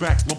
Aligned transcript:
back 0.00 0.26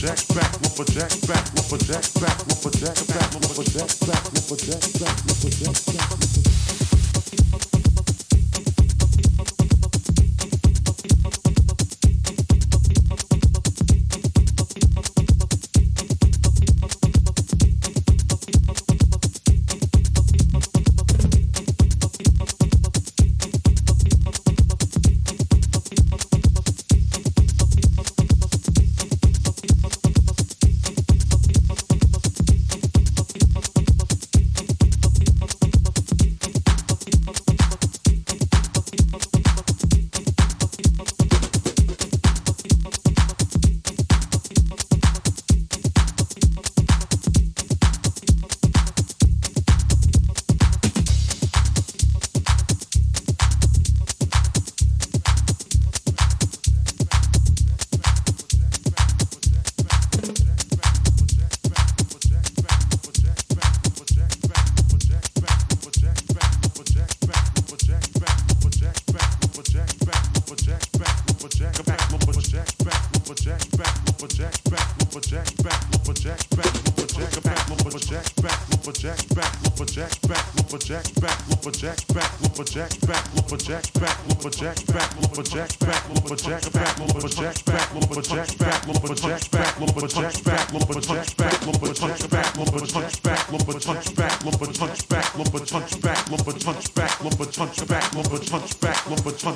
Jack 0.00 0.16
back, 0.28 0.50
we'll 0.62 0.86
back, 0.86 1.12
we'll 1.12 1.28
back, 1.28 1.44
we'll 1.52 1.76
back, 1.84 2.04
we'll 2.48 2.72
back, 2.72 2.96
we'll 4.48 4.56
back. 4.98 5.29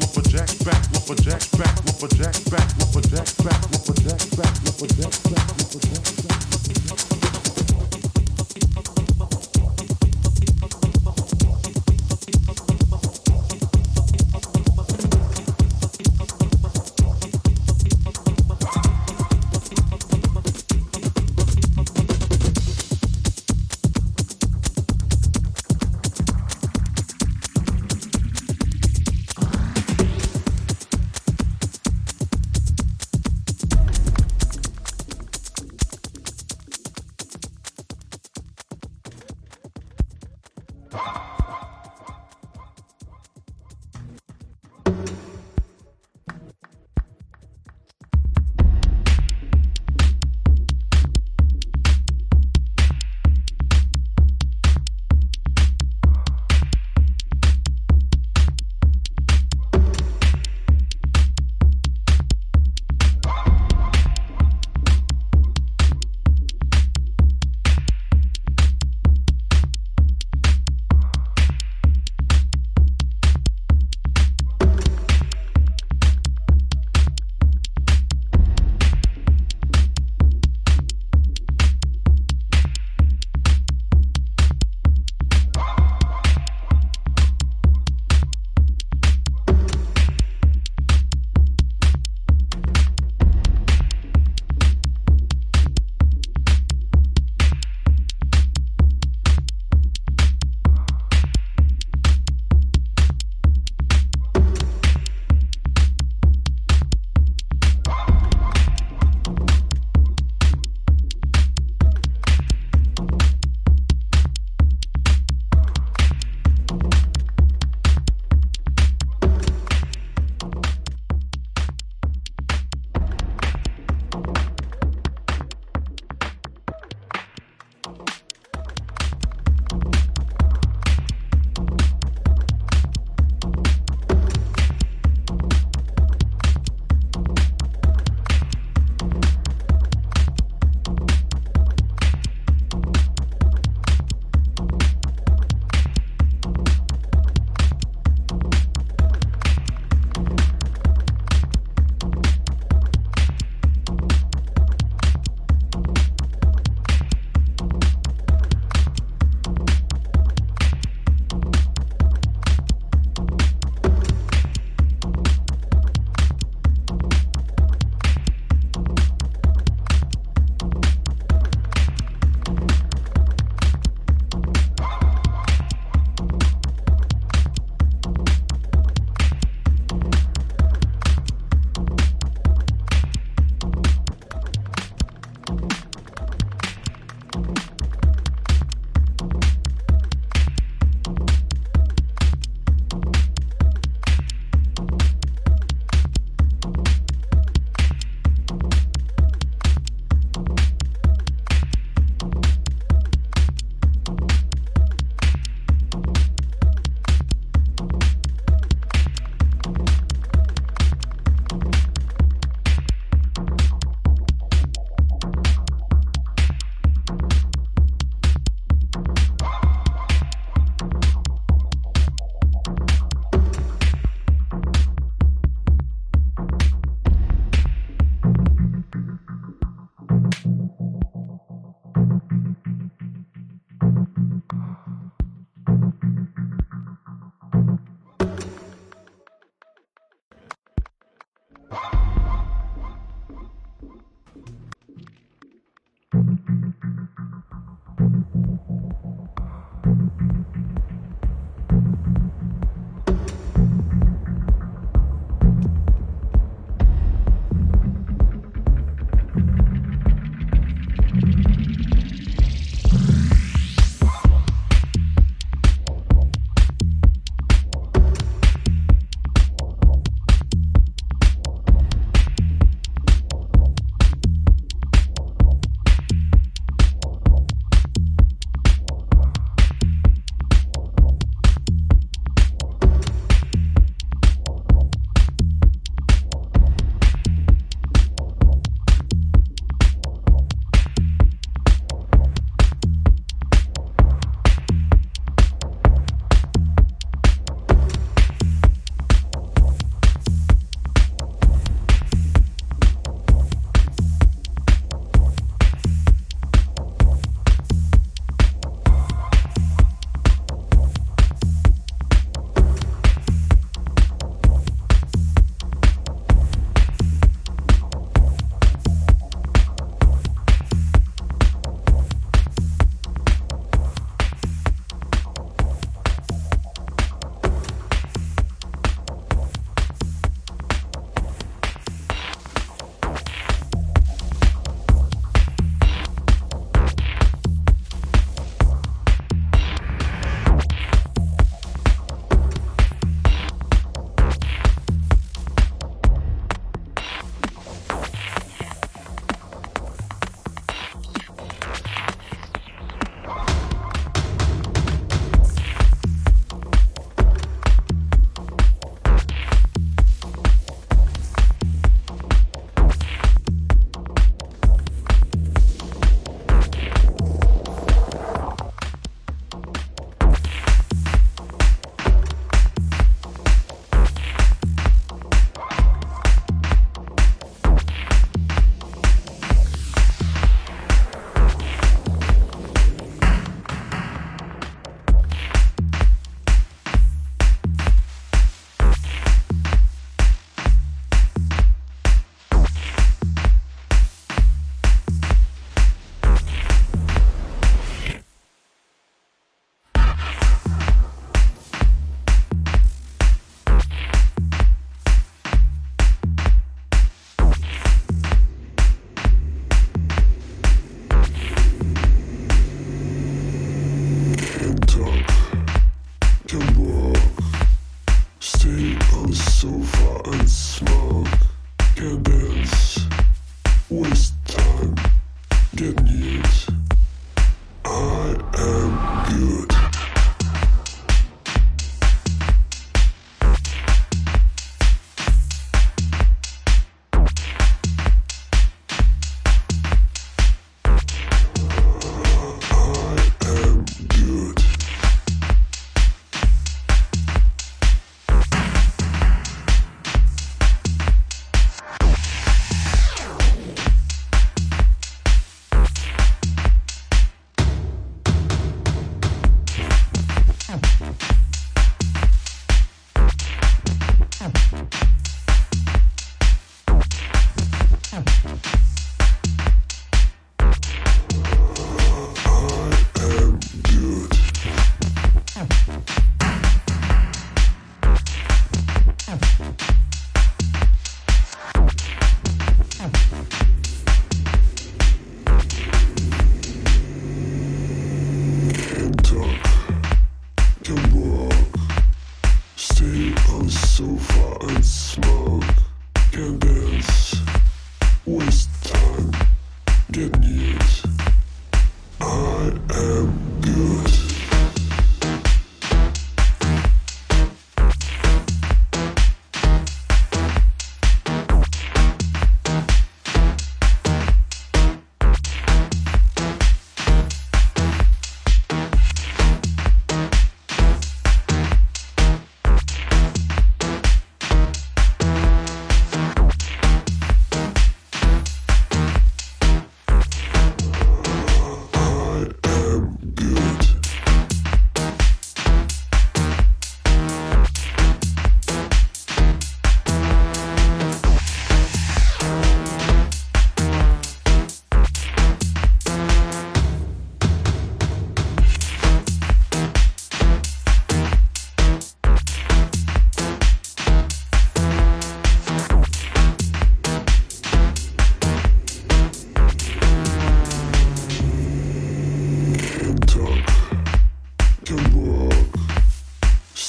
Lumberjack 0.00 0.50
back, 0.64 0.82
lumberjack 0.92 1.42
back, 1.58 1.74
lumberjack 1.86 2.36
back, 2.50 2.68
jack 3.10 3.44
back. 3.44 3.53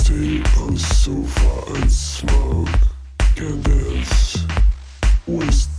stay 0.05 0.37
on 0.61 0.77
sofa 0.77 1.73
and 1.73 1.91
smoke, 1.91 2.69
can 3.35 3.59
dance, 3.63 4.45
waste. 5.25 5.74